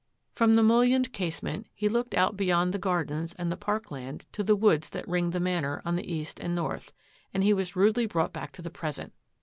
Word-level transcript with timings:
From 0.33 0.55
the 0.55 0.63
mullioned 0.63 1.13
casement 1.13 1.67
he 1.75 1.87
looked 1.87 2.15
out 2.15 2.35
be 2.35 2.47
yond 2.47 2.73
the 2.73 2.79
gardens 2.79 3.35
and 3.37 3.51
the 3.51 3.55
parkland 3.55 4.25
to 4.31 4.41
the 4.41 4.55
woods 4.55 4.89
that 4.89 5.07
ringed 5.07 5.31
the 5.31 5.39
Manor 5.39 5.79
on 5.85 5.95
the 5.95 6.11
east 6.11 6.39
and 6.39 6.55
north, 6.55 6.91
and 7.35 7.43
he 7.43 7.53
was 7.53 7.75
rudely 7.75 8.07
brought 8.07 8.33
back 8.33 8.51
to 8.53 8.63
the 8.63 8.71
present. 8.71 9.13